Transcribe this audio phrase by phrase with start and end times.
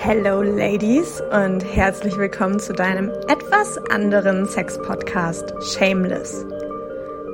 [0.00, 6.46] Hello Ladies und herzlich willkommen zu deinem etwas anderen Sex-Podcast Shameless.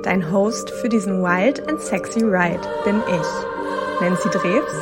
[0.01, 4.73] Dein Host für diesen Wild and Sexy Ride bin ich, Nancy Drews,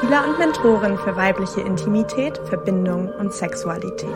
[0.00, 4.08] Healer und Mentorin für weibliche Intimität, Verbindung und Sexualität.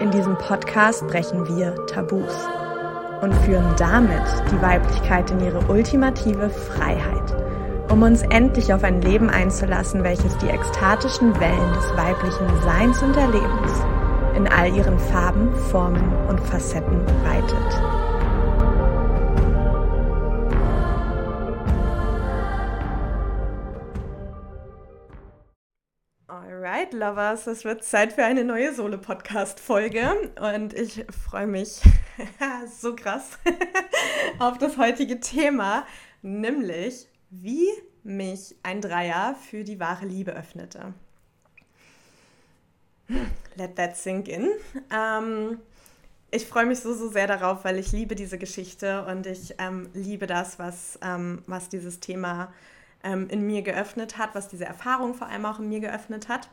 [0.00, 2.46] In diesem Podcast brechen wir Tabus
[3.20, 7.35] und führen damit die Weiblichkeit in ihre ultimative Freiheit
[7.90, 13.16] um uns endlich auf ein Leben einzulassen, welches die ekstatischen Wellen des weiblichen Seins und
[13.16, 13.72] Erlebens
[14.36, 17.96] in all ihren Farben, Formen und Facetten reitet.
[26.26, 31.80] Alright, Lovers, es wird Zeit für eine neue Solo-Podcast-Folge und ich freue mich
[32.80, 33.38] so krass
[34.40, 35.86] auf das heutige Thema,
[36.20, 37.08] nämlich
[37.42, 37.68] wie
[38.02, 40.94] mich ein Dreier für die wahre Liebe öffnete.
[43.56, 44.50] Let that sink in.
[44.92, 45.58] Ähm,
[46.30, 49.88] ich freue mich so, so sehr darauf, weil ich liebe diese Geschichte und ich ähm,
[49.94, 52.52] liebe das, was, ähm, was dieses Thema
[53.04, 56.48] ähm, in mir geöffnet hat, was diese Erfahrung vor allem auch in mir geöffnet hat.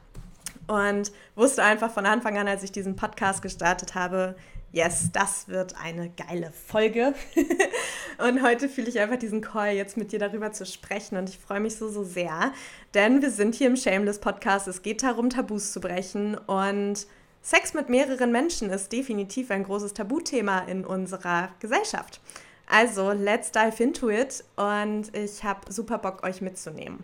[0.67, 4.35] Und wusste einfach von Anfang an, als ich diesen Podcast gestartet habe,
[4.71, 7.13] yes, das wird eine geile Folge.
[8.17, 11.17] und heute fühle ich einfach diesen Call, jetzt mit dir darüber zu sprechen.
[11.17, 12.53] Und ich freue mich so, so sehr,
[12.93, 14.67] denn wir sind hier im Shameless Podcast.
[14.67, 16.37] Es geht darum, Tabus zu brechen.
[16.37, 17.07] Und
[17.41, 22.21] Sex mit mehreren Menschen ist definitiv ein großes Tabuthema in unserer Gesellschaft.
[22.67, 24.43] Also, let's dive into it.
[24.55, 27.03] Und ich habe super Bock, euch mitzunehmen.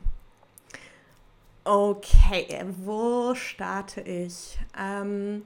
[1.65, 4.57] Okay, wo starte ich?
[4.79, 5.43] Ähm,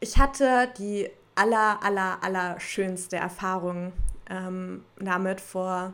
[0.00, 3.92] ich hatte die aller, aller, aller schönste Erfahrung
[4.30, 5.92] ähm, damit vor,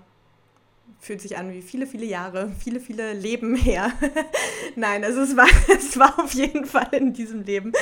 [0.98, 3.92] fühlt sich an wie viele, viele Jahre, viele, viele Leben her.
[4.76, 7.72] Nein, also es war, es war auf jeden Fall in diesem Leben.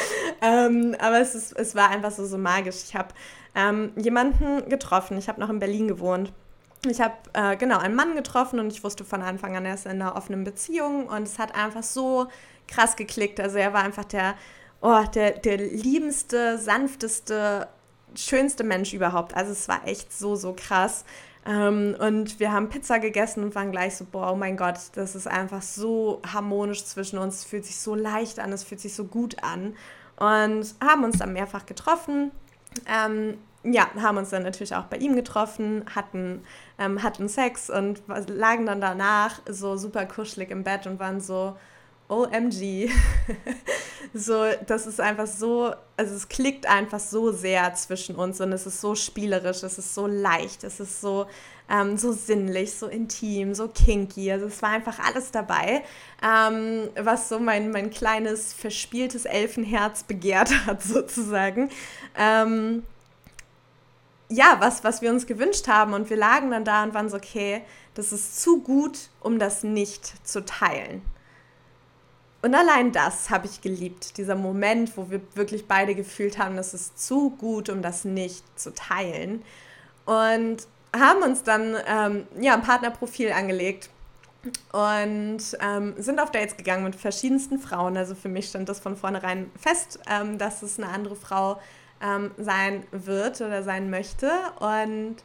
[0.40, 2.82] Ähm, aber es, ist, es war einfach so, so magisch.
[2.84, 3.14] Ich habe
[3.54, 6.32] ähm, jemanden getroffen, ich habe noch in Berlin gewohnt.
[6.86, 9.86] Ich habe äh, genau einen Mann getroffen und ich wusste von Anfang an, er ist
[9.86, 12.28] in einer offenen Beziehung und es hat einfach so
[12.68, 13.40] krass geklickt.
[13.40, 14.34] Also er war einfach der
[14.80, 17.68] oh, der, der liebendste, sanfteste,
[18.16, 19.34] schönste Mensch überhaupt.
[19.36, 21.04] Also es war echt so, so krass.
[21.46, 25.14] Ähm, und wir haben Pizza gegessen und waren gleich so, boah, oh mein Gott, das
[25.14, 27.36] ist einfach so harmonisch zwischen uns.
[27.36, 29.74] Es fühlt sich so leicht an, es fühlt sich so gut an.
[30.16, 32.32] Und haben uns dann mehrfach getroffen.
[32.86, 36.44] Ähm, ja, haben uns dann natürlich auch bei ihm getroffen, hatten,
[36.78, 41.56] ähm, hatten Sex und lagen dann danach so super kuschelig im Bett und waren so,
[42.08, 42.90] OMG.
[44.14, 48.66] so, das ist einfach so, also es klickt einfach so sehr zwischen uns und es
[48.66, 51.26] ist so spielerisch, es ist so leicht, es ist so,
[51.70, 54.32] ähm, so sinnlich, so intim, so kinky.
[54.32, 55.82] Also es war einfach alles dabei,
[56.22, 61.70] ähm, was so mein, mein kleines, verspieltes Elfenherz begehrt hat, sozusagen.
[62.16, 62.84] Ähm,
[64.30, 65.94] ja, was, was wir uns gewünscht haben.
[65.94, 67.62] Und wir lagen dann da und waren so, okay,
[67.94, 71.02] das ist zu gut, um das nicht zu teilen.
[72.40, 76.72] Und allein das habe ich geliebt, dieser Moment, wo wir wirklich beide gefühlt haben, das
[76.72, 79.42] ist zu gut, um das nicht zu teilen.
[80.06, 80.58] Und
[80.96, 83.90] haben uns dann ähm, ja, ein Partnerprofil angelegt
[84.72, 87.96] und ähm, sind auf Dates gegangen mit verschiedensten Frauen.
[87.96, 91.60] Also für mich stand das von vornherein fest, ähm, dass es eine andere Frau
[92.00, 94.30] ähm, sein wird oder sein möchte.
[94.60, 95.16] Und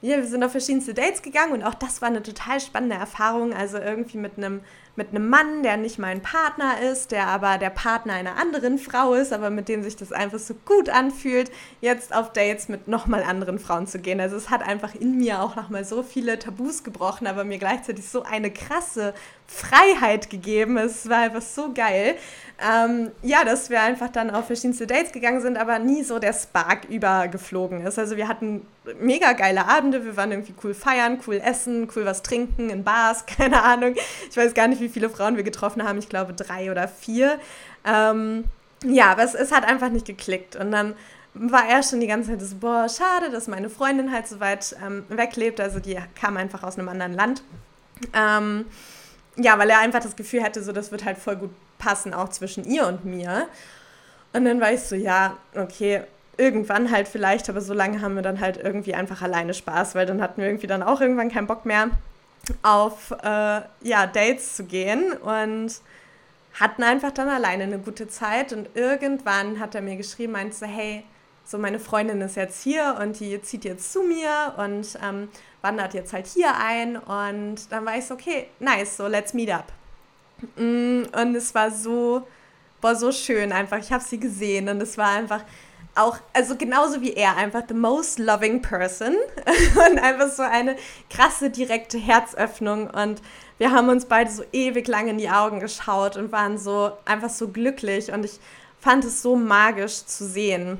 [0.00, 3.52] ja, wir sind auf verschiedenste Dates gegangen und auch das war eine total spannende Erfahrung.
[3.52, 4.60] Also irgendwie mit einem
[4.98, 9.14] mit einem Mann, der nicht mein Partner ist, der aber der Partner einer anderen Frau
[9.14, 13.22] ist, aber mit dem sich das einfach so gut anfühlt, jetzt auf Dates mit nochmal
[13.22, 14.20] anderen Frauen zu gehen.
[14.20, 18.08] Also es hat einfach in mir auch nochmal so viele Tabus gebrochen, aber mir gleichzeitig
[18.08, 19.14] so eine krasse
[19.48, 20.76] Freiheit gegeben.
[20.76, 22.16] Es war einfach so geil.
[22.60, 26.32] Ähm, ja, dass wir einfach dann auf verschiedenste Dates gegangen sind, aber nie so der
[26.32, 27.98] Spark übergeflogen ist.
[27.98, 28.66] Also wir hatten
[29.00, 33.26] mega geile Abende, wir waren irgendwie cool feiern, cool essen, cool was trinken in Bars,
[33.38, 33.94] keine Ahnung.
[34.28, 37.38] Ich weiß gar nicht, wie viele Frauen wir getroffen haben, ich glaube drei oder vier.
[37.84, 38.44] Ähm,
[38.84, 40.56] ja, aber es, es hat einfach nicht geklickt.
[40.56, 40.94] Und dann
[41.34, 44.76] war er schon die ganze Zeit so, boah, schade, dass meine Freundin halt so weit
[44.84, 45.60] ähm, weglebt.
[45.60, 47.42] Also die kam einfach aus einem anderen Land.
[48.12, 48.66] Ähm,
[49.38, 52.28] ja, weil er einfach das Gefühl hatte, so das wird halt voll gut passen, auch
[52.28, 53.48] zwischen ihr und mir.
[54.32, 56.02] Und dann war ich so, ja, okay,
[56.36, 60.06] irgendwann halt vielleicht, aber so lange haben wir dann halt irgendwie einfach alleine Spaß, weil
[60.06, 61.90] dann hatten wir irgendwie dann auch irgendwann keinen Bock mehr
[62.62, 65.72] auf äh, ja, Dates zu gehen und
[66.54, 71.04] hatten einfach dann alleine eine gute Zeit und irgendwann hat er mir geschrieben, meinte hey,
[71.48, 75.28] so meine Freundin ist jetzt hier und die zieht jetzt zu mir und ähm,
[75.62, 79.50] wandert jetzt halt hier ein und dann war ich so, okay, nice, so let's meet
[79.50, 79.72] up.
[80.56, 82.28] Mm, und es war so,
[82.82, 83.78] war so schön einfach.
[83.78, 85.42] Ich habe sie gesehen und es war einfach
[85.94, 89.16] auch, also genauso wie er, einfach the most loving person
[89.90, 90.76] und einfach so eine
[91.08, 93.22] krasse, direkte Herzöffnung und
[93.56, 97.30] wir haben uns beide so ewig lang in die Augen geschaut und waren so einfach
[97.30, 98.38] so glücklich und ich
[98.78, 100.78] fand es so magisch zu sehen.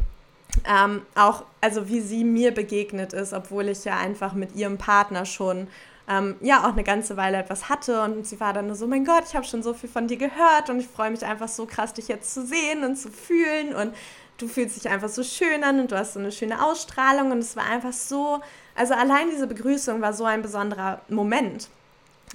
[0.67, 5.25] Ähm, auch, also wie sie mir begegnet ist, obwohl ich ja einfach mit ihrem Partner
[5.25, 5.69] schon
[6.09, 8.03] ähm, ja auch eine ganze Weile etwas hatte.
[8.03, 10.17] Und sie war dann nur so, mein Gott, ich habe schon so viel von dir
[10.17, 13.75] gehört und ich freue mich einfach so krass, dich jetzt zu sehen und zu fühlen.
[13.75, 13.95] Und
[14.39, 17.31] du fühlst dich einfach so schön an und du hast so eine schöne Ausstrahlung.
[17.31, 18.41] Und es war einfach so,
[18.75, 21.69] also allein diese Begrüßung war so ein besonderer Moment.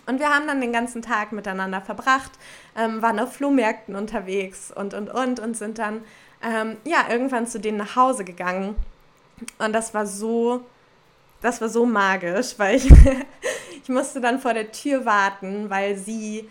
[0.06, 2.32] Und wir haben dann den ganzen Tag miteinander verbracht,
[2.76, 6.02] ähm, waren auf Flohmärkten unterwegs und, und, und und sind dann
[6.44, 8.76] ähm, ja irgendwann zu denen nach Hause gegangen.
[9.60, 10.62] Und das war so,
[11.42, 12.92] das war so magisch, weil ich,
[13.84, 16.48] ich musste dann vor der Tür warten, weil sie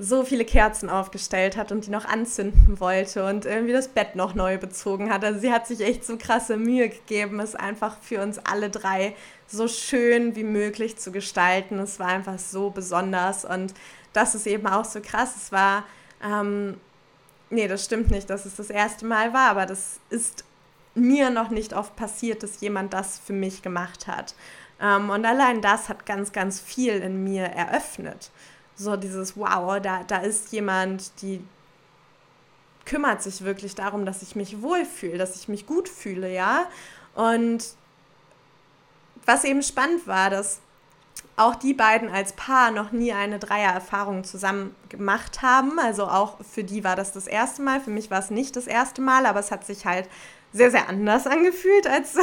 [0.00, 4.34] so viele Kerzen aufgestellt hat und die noch anzünden wollte und irgendwie das Bett noch
[4.34, 5.24] neu bezogen hat.
[5.24, 9.16] Also sie hat sich echt so krasse Mühe gegeben, es einfach für uns alle drei
[9.48, 11.80] so schön wie möglich zu gestalten.
[11.80, 13.74] Es war einfach so besonders und
[14.12, 15.34] das ist eben auch so krass.
[15.36, 15.82] Es war,
[16.24, 16.76] ähm,
[17.50, 20.44] nee, das stimmt nicht, dass es das erste Mal war, aber das ist
[20.94, 24.34] mir noch nicht oft passiert, dass jemand das für mich gemacht hat.
[24.80, 28.30] Ähm, und allein das hat ganz, ganz viel in mir eröffnet
[28.78, 31.44] so dieses Wow, da, da ist jemand, die
[32.86, 36.66] kümmert sich wirklich darum, dass ich mich wohlfühle, dass ich mich gut fühle, ja.
[37.14, 37.64] Und
[39.26, 40.60] was eben spannend war, dass
[41.36, 45.78] auch die beiden als Paar noch nie eine Dreiererfahrung zusammen gemacht haben.
[45.78, 47.80] Also auch für die war das das erste Mal.
[47.80, 50.08] Für mich war es nicht das erste Mal, aber es hat sich halt
[50.52, 52.16] sehr, sehr anders angefühlt als,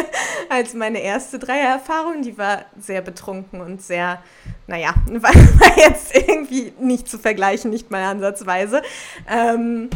[0.48, 2.22] als meine erste Dreiererfahrung.
[2.22, 4.22] Die war sehr betrunken und sehr,
[4.66, 5.32] naja, war,
[5.76, 8.82] jetzt irgendwie nicht zu vergleichen, nicht mal ansatzweise.
[9.28, 9.88] Ähm,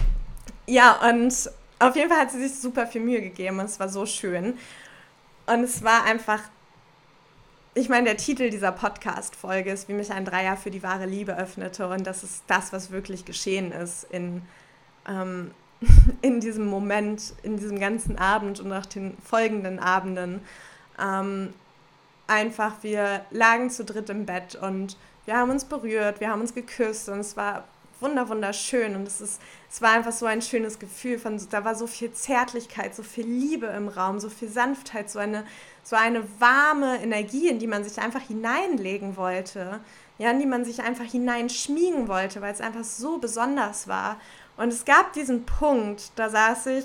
[0.67, 3.89] ja, und auf jeden Fall hat sie sich super viel Mühe gegeben und es war
[3.89, 4.57] so schön.
[5.47, 6.41] Und es war einfach,
[7.75, 11.37] ich meine, der Titel dieser Podcast-Folge ist, wie mich ein Dreier für die wahre Liebe
[11.37, 11.89] öffnete.
[11.89, 14.43] Und das ist das, was wirklich geschehen ist in,
[15.09, 15.53] ähm,
[16.23, 20.41] in diesem Moment, in diesem ganzen Abend und nach den folgenden Abenden.
[21.01, 21.55] Ähm,
[22.27, 26.55] einfach, wir lagen zu dritt im Bett und wir haben uns berührt, wir haben uns
[26.55, 27.65] geküsst und es war
[28.03, 28.97] wunder wunderschön.
[28.97, 29.41] Und es ist
[29.71, 33.27] es war einfach so ein schönes Gefühl von da war so viel Zärtlichkeit, so viel
[33.27, 35.45] Liebe im Raum, so viel Sanftheit, so eine
[35.83, 39.81] so eine warme Energie, in die man sich einfach hineinlegen wollte,
[40.19, 44.21] ja, in die man sich einfach hineinschmiegen wollte, weil es einfach so besonders war.
[44.57, 46.85] Und es gab diesen Punkt, da saß ich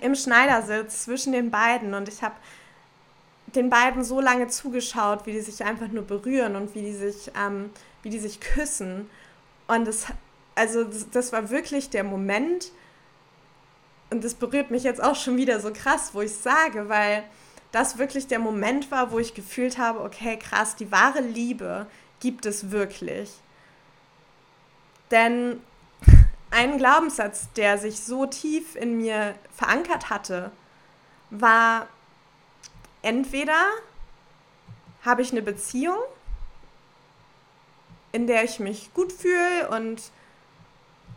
[0.00, 2.34] im Schneidersitz zwischen den beiden und ich habe
[3.54, 7.30] den beiden so lange zugeschaut, wie die sich einfach nur berühren und wie die sich,
[7.38, 7.70] ähm,
[8.02, 9.08] wie die sich küssen.
[9.66, 10.06] Und das,
[10.58, 12.72] also das, das war wirklich der Moment,
[14.10, 17.24] und das berührt mich jetzt auch schon wieder so krass, wo ich sage, weil
[17.72, 21.86] das wirklich der Moment war, wo ich gefühlt habe, okay, krass, die wahre Liebe
[22.20, 23.30] gibt es wirklich.
[25.10, 25.60] Denn
[26.50, 30.50] ein Glaubenssatz, der sich so tief in mir verankert hatte,
[31.30, 31.86] war,
[33.02, 33.60] entweder
[35.04, 35.98] habe ich eine Beziehung,
[38.12, 40.10] in der ich mich gut fühle und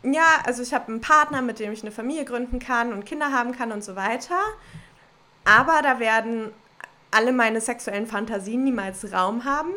[0.02, 3.32] ja, also ich habe einen Partner, mit dem ich eine Familie gründen kann und Kinder
[3.32, 4.40] haben kann und so weiter.
[5.44, 6.52] Aber da werden
[7.10, 9.72] alle meine sexuellen Fantasien niemals Raum haben.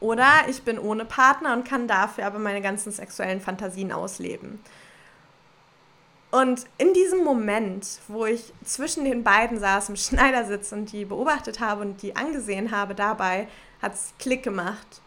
[0.00, 4.60] Oder ich bin ohne Partner und kann dafür aber meine ganzen sexuellen Fantasien ausleben.
[6.30, 11.60] Und in diesem Moment, wo ich zwischen den beiden saß im Schneidersitz und die beobachtet
[11.60, 13.46] habe und die angesehen habe dabei,
[13.80, 15.00] hat es Klick gemacht.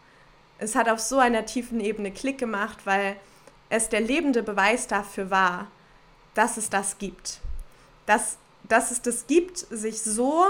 [0.58, 3.16] Es hat auf so einer tiefen Ebene Klick gemacht, weil
[3.70, 5.70] es der lebende Beweis dafür war,
[6.34, 7.40] dass es das gibt.
[8.06, 10.44] Dass, dass es das gibt, sich so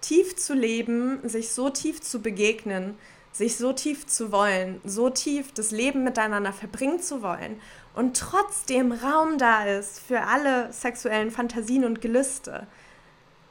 [0.00, 2.96] tief zu leben, sich so tief zu begegnen,
[3.32, 7.60] sich so tief zu wollen, so tief das Leben miteinander verbringen zu wollen
[7.94, 12.66] und trotzdem Raum da ist für alle sexuellen Fantasien und Gelüste.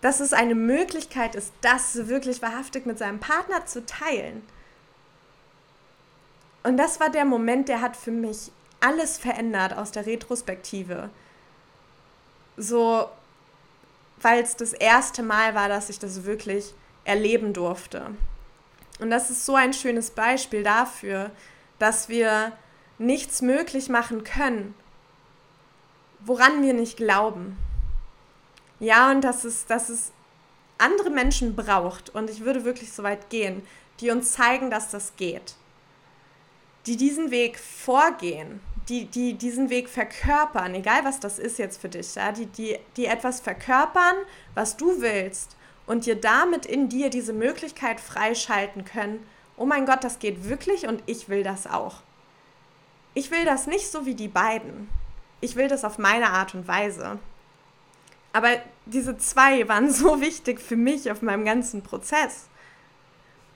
[0.01, 4.44] Dass es eine Möglichkeit ist, das wirklich wahrhaftig mit seinem Partner zu teilen.
[6.63, 11.10] Und das war der Moment, der hat für mich alles verändert aus der Retrospektive.
[12.58, 13.10] So,
[14.22, 16.74] weil es das erste Mal war, dass ich das wirklich
[17.06, 18.08] erleben durfte.
[19.00, 21.32] Und das ist so ein schönes Beispiel dafür,
[21.80, 22.51] dass wir
[22.98, 24.75] nichts möglich machen können,
[26.20, 27.58] woran wir nicht glauben.
[28.82, 30.12] Ja, und dass es, dass es
[30.78, 33.66] andere Menschen braucht, und ich würde wirklich so weit gehen,
[34.00, 35.56] die uns zeigen, dass das geht.
[36.86, 41.90] Die diesen Weg vorgehen, die, die diesen Weg verkörpern, egal was das ist jetzt für
[41.90, 44.16] dich, ja, die, die, die etwas verkörpern,
[44.56, 45.56] was du willst
[45.86, 49.26] und dir damit in dir diese Möglichkeit freischalten können,
[49.58, 52.02] oh mein Gott, das geht wirklich und ich will das auch.
[53.14, 54.90] Ich will das nicht so wie die beiden.
[55.42, 57.20] Ich will das auf meine Art und Weise.
[58.34, 58.50] Aber
[58.86, 62.48] diese zwei waren so wichtig für mich auf meinem ganzen Prozess,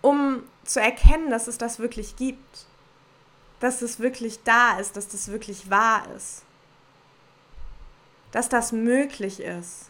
[0.02, 2.68] um zu erkennen, dass es das wirklich gibt
[3.64, 6.44] dass es wirklich da ist, dass das wirklich wahr ist.
[8.34, 9.90] Dass das möglich ist.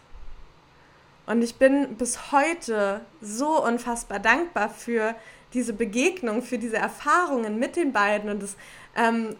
[1.25, 5.15] Und ich bin bis heute so unfassbar dankbar für
[5.53, 8.29] diese Begegnung, für diese Erfahrungen mit den beiden.
[8.29, 8.55] Und es,
[8.95, 9.35] ähm,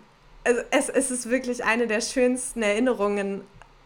[0.72, 3.42] es, es ist wirklich eine der schönsten Erinnerungen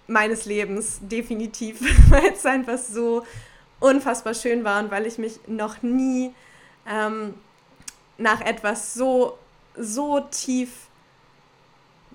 [0.08, 3.26] meines Lebens, definitiv, weil es einfach so
[3.82, 6.34] unfassbar schön war und weil ich mich noch nie
[6.90, 7.34] ähm,
[8.18, 9.38] nach etwas so
[9.78, 10.70] so tief,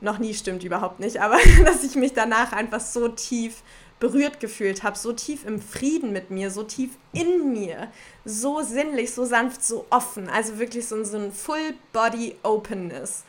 [0.01, 3.63] noch nie stimmt überhaupt nicht, aber dass ich mich danach einfach so tief
[4.01, 7.87] berührt gefühlt habe, so tief im Frieden mit mir, so tief in mir,
[8.25, 13.23] so sinnlich, so sanft, so offen, also wirklich so, so ein Full-Body-Openness.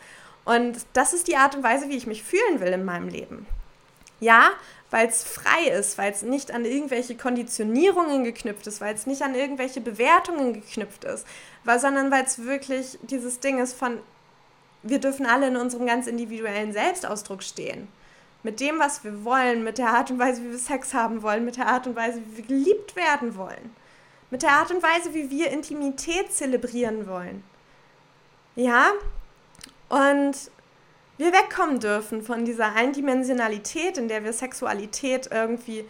[0.45, 3.45] Und das ist die Art und Weise, wie ich mich fühlen will in meinem Leben.
[4.19, 4.49] Ja,
[4.89, 9.21] weil es frei ist, weil es nicht an irgendwelche Konditionierungen geknüpft ist, weil es nicht
[9.21, 11.27] an irgendwelche Bewertungen geknüpft ist,
[11.63, 13.99] weil, sondern weil es wirklich dieses Ding ist von
[14.83, 17.87] wir dürfen alle in unserem ganz individuellen Selbstausdruck stehen.
[18.43, 21.45] Mit dem, was wir wollen, mit der Art und Weise, wie wir Sex haben wollen,
[21.45, 23.73] mit der Art und Weise, wie wir geliebt werden wollen,
[24.29, 27.43] mit der Art und Weise, wie wir Intimität zelebrieren wollen.
[28.55, 28.91] Ja?
[29.87, 30.51] Und
[31.17, 35.85] wir wegkommen dürfen von dieser Eindimensionalität, in der wir Sexualität irgendwie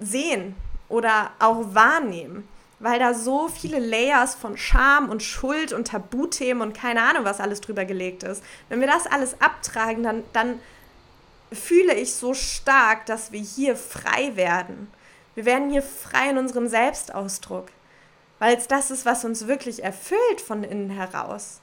[0.00, 0.54] sehen
[0.88, 6.74] oder auch wahrnehmen weil da so viele Layers von Scham und Schuld und Tabuthemen und
[6.74, 8.42] keine Ahnung, was alles drüber gelegt ist.
[8.68, 10.60] Wenn wir das alles abtragen, dann, dann
[11.52, 14.90] fühle ich so stark, dass wir hier frei werden.
[15.34, 17.68] Wir werden hier frei in unserem Selbstausdruck,
[18.38, 21.60] weil es das ist, was uns wirklich erfüllt von innen heraus.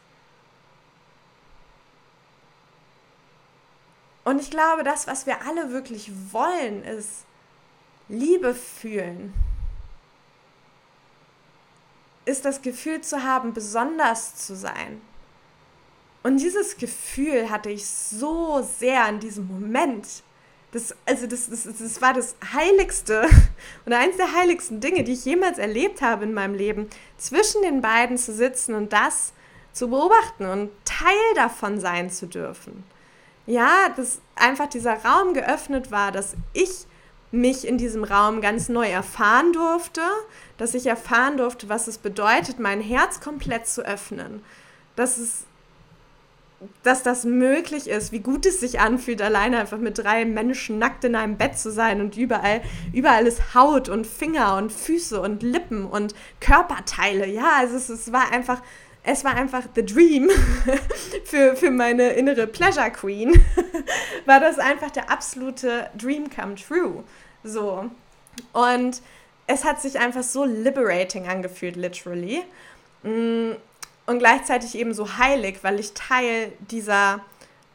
[4.23, 7.25] Und ich glaube, das, was wir alle wirklich wollen, ist
[8.07, 9.33] Liebe fühlen
[12.25, 15.01] ist das Gefühl zu haben, besonders zu sein.
[16.23, 20.07] Und dieses Gefühl hatte ich so sehr in diesem Moment.
[20.71, 23.27] Das, also das, das, das war das Heiligste
[23.85, 27.81] und eines der heiligsten Dinge, die ich jemals erlebt habe in meinem Leben, zwischen den
[27.81, 29.33] beiden zu sitzen und das
[29.73, 32.83] zu beobachten und Teil davon sein zu dürfen.
[33.45, 36.85] Ja, dass einfach dieser Raum geöffnet war, dass ich
[37.33, 40.01] mich in diesem Raum ganz neu erfahren durfte,
[40.57, 44.43] dass ich erfahren durfte, was es bedeutet, mein Herz komplett zu öffnen.
[44.95, 45.45] Dass es
[46.81, 51.03] dass das möglich ist, wie gut es sich anfühlt, alleine einfach mit drei Menschen nackt
[51.03, 52.61] in einem Bett zu sein und überall,
[52.93, 57.27] überall ist Haut und Finger und Füße und Lippen und Körperteile.
[57.27, 58.61] Ja, also es, es war einfach,
[59.03, 60.29] es war einfach the dream
[61.25, 63.33] für, für meine innere Pleasure Queen.
[64.25, 67.03] war das einfach der absolute Dream come true.
[67.43, 67.89] So.
[68.53, 69.01] Und
[69.47, 72.43] es hat sich einfach so liberating angefühlt, literally.
[73.03, 73.51] Mm,
[74.05, 77.21] und gleichzeitig eben so heilig, weil ich Teil dieser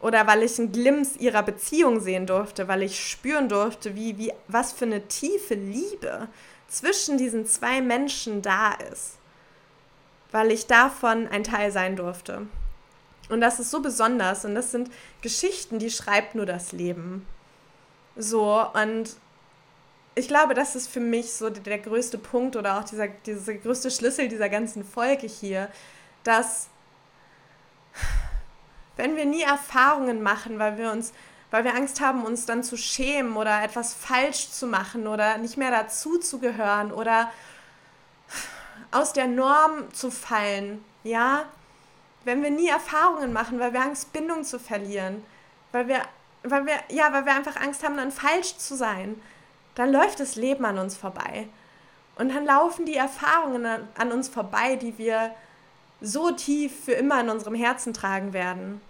[0.01, 4.33] oder weil ich einen Glimps ihrer Beziehung sehen durfte, weil ich spüren durfte, wie, wie,
[4.47, 6.29] was für eine tiefe Liebe
[6.69, 9.15] zwischen diesen zwei Menschen da ist.
[10.31, 12.47] Weil ich davon ein Teil sein durfte.
[13.29, 17.27] Und das ist so besonders und das sind Geschichten, die schreibt nur das Leben.
[18.17, 19.17] So, und
[20.19, 23.91] ich glaube, das ist für mich so der größte Punkt oder auch dieser, dieser größte
[23.91, 25.69] Schlüssel dieser ganzen Folge hier,
[26.25, 26.69] dass
[28.97, 31.13] wenn wir nie Erfahrungen machen, weil wir uns,
[31.53, 35.57] weil wir Angst haben, uns dann zu schämen oder etwas falsch zu machen oder nicht
[35.57, 37.31] mehr dazu zu gehören oder
[38.91, 41.45] aus der Norm zu fallen, ja,
[42.25, 45.25] wenn wir nie Erfahrungen machen, weil wir Angst, Bindung zu verlieren,
[45.71, 46.03] weil wir,
[46.43, 49.21] weil wir, ja, weil wir einfach Angst haben, dann falsch zu sein,
[49.79, 51.47] dann läuft das Leben an uns vorbei.
[52.17, 53.65] Und dann laufen die Erfahrungen
[53.97, 55.33] an uns vorbei, die wir
[56.01, 58.81] so tief für immer in unserem Herzen tragen werden.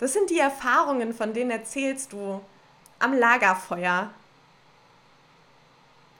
[0.00, 2.40] Das sind die Erfahrungen, von denen erzählst du
[2.98, 4.10] am Lagerfeuer,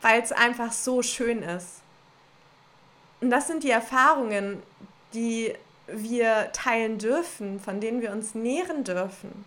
[0.00, 1.80] weil es einfach so schön ist.
[3.20, 4.62] Und das sind die Erfahrungen,
[5.12, 5.54] die
[5.88, 9.44] wir teilen dürfen, von denen wir uns nähren dürfen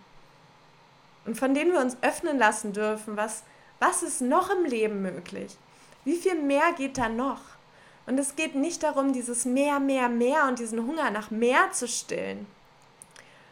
[1.25, 3.43] und von denen wir uns öffnen lassen dürfen, was
[3.79, 5.55] was ist noch im Leben möglich?
[6.03, 7.41] Wie viel mehr geht da noch?
[8.05, 11.87] Und es geht nicht darum, dieses mehr, mehr, mehr und diesen Hunger nach mehr zu
[11.87, 12.45] stillen.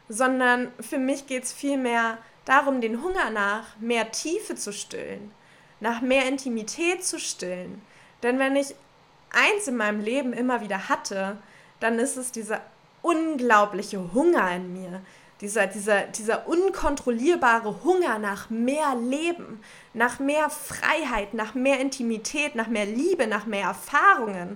[0.09, 5.31] sondern für mich geht es vielmehr darum, den Hunger nach mehr Tiefe zu stillen,
[5.79, 7.81] nach mehr Intimität zu stillen.
[8.21, 8.75] Denn wenn ich
[9.31, 11.37] eins in meinem Leben immer wieder hatte,
[11.79, 12.61] dann ist es dieser
[13.01, 15.01] unglaubliche Hunger in mir,
[15.43, 19.61] dieser, dieser, dieser unkontrollierbare Hunger nach mehr Leben,
[19.93, 24.55] nach mehr Freiheit, nach mehr Intimität, nach mehr Liebe, nach mehr Erfahrungen,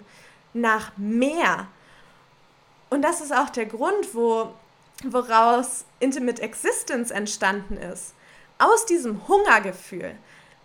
[0.54, 1.68] nach mehr.
[2.90, 4.54] Und das ist auch der Grund, wo,
[5.04, 8.14] woraus Intimate Existence entstanden ist.
[8.58, 10.16] Aus diesem Hungergefühl,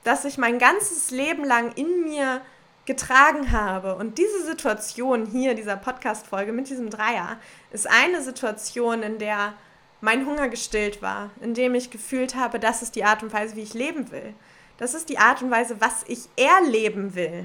[0.04, 2.42] das ich mein ganzes Leben lang in mir
[2.84, 3.96] getragen habe.
[3.96, 7.38] Und diese Situation hier, dieser Podcast-Folge mit diesem Dreier,
[7.72, 9.54] ist eine Situation, in der
[10.02, 13.54] mein Hunger gestillt war, in dem ich gefühlt habe, das ist die Art und Weise,
[13.54, 14.34] wie ich leben will.
[14.76, 17.44] Das ist die Art und Weise, was ich erleben will.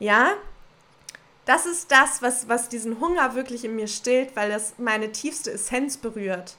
[0.00, 0.32] Ja?
[1.44, 5.52] Das ist das, was, was diesen Hunger wirklich in mir stillt, weil es meine tiefste
[5.52, 6.56] Essenz berührt.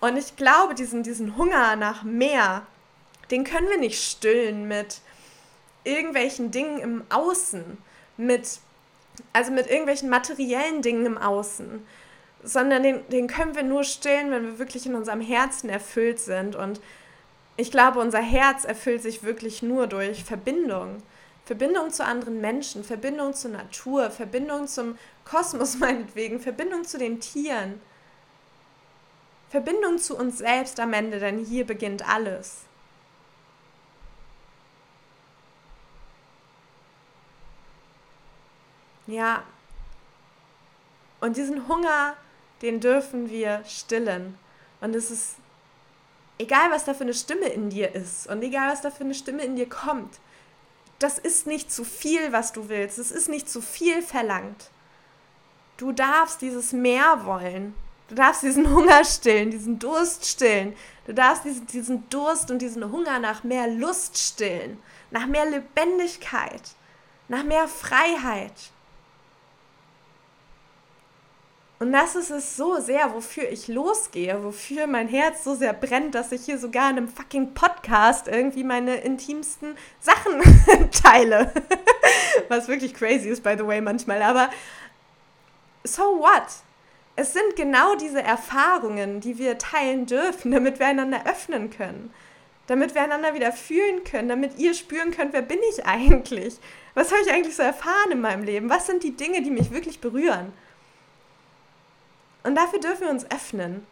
[0.00, 2.66] Und ich glaube, diesen, diesen Hunger nach mehr,
[3.30, 5.02] den können wir nicht stillen mit
[5.84, 7.76] irgendwelchen Dingen im Außen,
[8.16, 8.60] mit,
[9.34, 11.84] also mit irgendwelchen materiellen Dingen im Außen,
[12.42, 16.56] sondern den, den können wir nur stillen, wenn wir wirklich in unserem Herzen erfüllt sind.
[16.56, 16.80] Und
[17.56, 21.02] ich glaube, unser Herz erfüllt sich wirklich nur durch Verbindung.
[21.44, 27.80] Verbindung zu anderen Menschen, Verbindung zur Natur, Verbindung zum Kosmos meinetwegen, Verbindung zu den Tieren,
[29.48, 32.64] Verbindung zu uns selbst am Ende, denn hier beginnt alles.
[39.06, 39.42] Ja.
[41.20, 42.14] Und diesen Hunger
[42.62, 44.38] den dürfen wir stillen.
[44.80, 45.36] Und es ist
[46.38, 49.14] egal, was da für eine Stimme in dir ist und egal, was da für eine
[49.14, 50.18] Stimme in dir kommt.
[50.98, 52.98] Das ist nicht zu viel, was du willst.
[52.98, 54.70] Es ist nicht zu viel verlangt.
[55.76, 57.74] Du darfst dieses Meer wollen.
[58.08, 60.74] Du darfst diesen Hunger stillen, diesen Durst stillen.
[61.06, 64.78] Du darfst diesen, diesen Durst und diesen Hunger nach mehr Lust stillen,
[65.10, 66.62] nach mehr Lebendigkeit,
[67.28, 68.72] nach mehr Freiheit.
[71.80, 76.14] Und das ist es so sehr, wofür ich losgehe, wofür mein Herz so sehr brennt,
[76.16, 80.42] dass ich hier sogar in einem fucking Podcast irgendwie meine intimsten Sachen
[80.90, 81.52] teile.
[82.48, 84.22] Was wirklich crazy ist, by the way, manchmal.
[84.22, 84.50] Aber
[85.84, 86.48] so what?
[87.14, 92.12] Es sind genau diese Erfahrungen, die wir teilen dürfen, damit wir einander öffnen können.
[92.66, 96.58] Damit wir einander wieder fühlen können, damit ihr spüren könnt, wer bin ich eigentlich?
[96.94, 98.68] Was habe ich eigentlich so erfahren in meinem Leben?
[98.68, 100.52] Was sind die Dinge, die mich wirklich berühren?
[102.48, 103.86] Und dafür dürfen wir uns öffnen.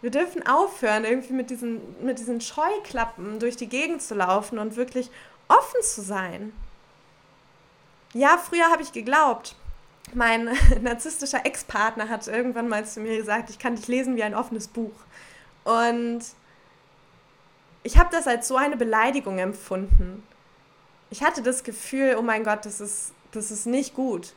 [0.00, 4.74] Wir dürfen aufhören, irgendwie mit diesen, mit diesen Scheuklappen durch die Gegend zu laufen und
[4.74, 5.12] wirklich
[5.46, 6.52] offen zu sein.
[8.12, 9.54] Ja, früher habe ich geglaubt,
[10.12, 10.50] mein
[10.82, 14.66] narzisstischer Ex-Partner hat irgendwann mal zu mir gesagt, ich kann dich lesen wie ein offenes
[14.66, 14.96] Buch.
[15.62, 16.22] Und
[17.84, 20.24] ich habe das als so eine Beleidigung empfunden.
[21.10, 24.34] Ich hatte das Gefühl, oh mein Gott, das ist, das ist nicht gut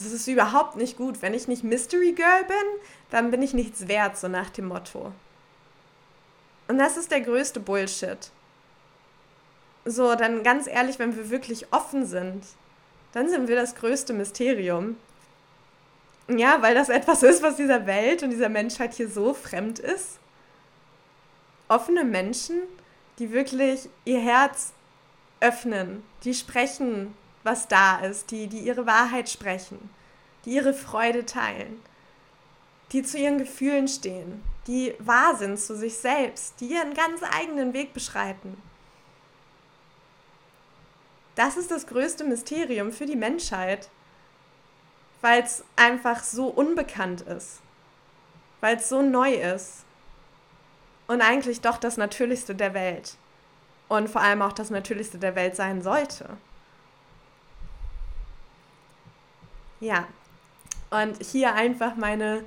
[0.00, 1.22] das ist überhaupt nicht gut.
[1.22, 5.12] Wenn ich nicht Mystery Girl bin, dann bin ich nichts wert, so nach dem Motto.
[6.68, 8.30] Und das ist der größte Bullshit.
[9.84, 12.44] So, dann ganz ehrlich, wenn wir wirklich offen sind,
[13.12, 14.96] dann sind wir das größte Mysterium.
[16.28, 20.18] Ja, weil das etwas ist, was dieser Welt und dieser Menschheit hier so fremd ist.
[21.68, 22.62] Offene Menschen,
[23.18, 24.72] die wirklich ihr Herz
[25.40, 29.90] öffnen, die sprechen was da ist, die, die ihre Wahrheit sprechen,
[30.44, 31.80] die ihre Freude teilen,
[32.92, 37.72] die zu ihren Gefühlen stehen, die wahr sind zu sich selbst, die ihren ganz eigenen
[37.72, 38.60] Weg beschreiten.
[41.34, 43.88] Das ist das größte Mysterium für die Menschheit,
[45.20, 47.60] weil es einfach so unbekannt ist,
[48.60, 49.84] weil es so neu ist
[51.06, 53.16] und eigentlich doch das Natürlichste der Welt
[53.88, 56.36] und vor allem auch das Natürlichste der Welt sein sollte.
[59.80, 60.06] Ja,
[60.90, 62.44] und hier einfach meine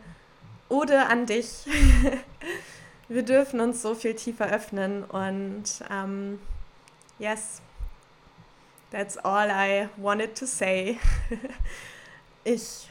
[0.70, 1.66] Ode an dich.
[3.10, 6.40] Wir dürfen uns so viel tiefer öffnen und um,
[7.20, 7.62] yes,
[8.92, 11.00] that's all I wanted to say.
[12.44, 12.90] ich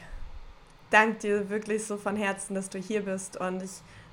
[0.89, 3.71] danke dir wirklich so von Herzen, dass du hier bist und ich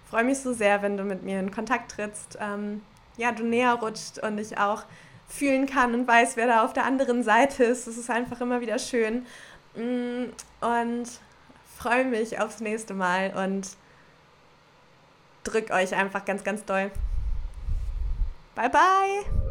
[0.08, 2.38] freue mich so sehr, wenn du mit mir in Kontakt trittst.
[2.40, 2.82] Ähm,
[3.16, 4.84] ja, du näher rutscht und ich auch
[5.28, 7.86] fühlen kann und weiß, wer da auf der anderen Seite ist.
[7.86, 9.26] Es ist einfach immer wieder schön.
[9.74, 10.30] Mm,
[10.60, 11.08] und
[11.78, 13.76] freue mich aufs nächste Mal und
[15.44, 16.90] drück euch einfach ganz, ganz doll.
[18.54, 19.49] Bye, bye!